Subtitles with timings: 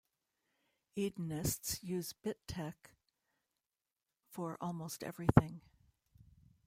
[0.97, 2.95] Edenists use bitek
[4.31, 5.61] for almost everything.